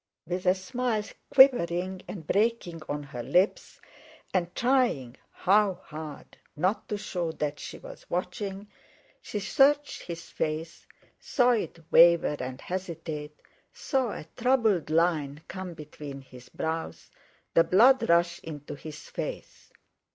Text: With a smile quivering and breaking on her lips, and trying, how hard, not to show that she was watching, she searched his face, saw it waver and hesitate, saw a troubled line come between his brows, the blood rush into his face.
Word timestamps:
With 0.25 0.47
a 0.47 0.55
smile 0.55 1.03
quivering 1.29 2.01
and 2.07 2.25
breaking 2.25 2.81
on 2.89 3.03
her 3.03 3.21
lips, 3.21 3.79
and 4.33 4.55
trying, 4.55 5.15
how 5.29 5.75
hard, 5.75 6.37
not 6.55 6.89
to 6.89 6.97
show 6.97 7.31
that 7.33 7.59
she 7.59 7.77
was 7.77 8.09
watching, 8.09 8.67
she 9.21 9.39
searched 9.39 10.01
his 10.01 10.27
face, 10.27 10.87
saw 11.19 11.51
it 11.51 11.83
waver 11.91 12.35
and 12.39 12.59
hesitate, 12.61 13.39
saw 13.71 14.13
a 14.13 14.25
troubled 14.35 14.89
line 14.89 15.43
come 15.47 15.75
between 15.75 16.21
his 16.21 16.49
brows, 16.49 17.11
the 17.53 17.63
blood 17.63 18.09
rush 18.09 18.39
into 18.39 18.73
his 18.73 19.01
face. 19.07 19.71